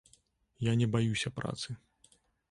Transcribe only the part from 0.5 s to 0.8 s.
Я